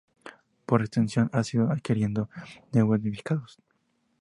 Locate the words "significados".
3.01-3.59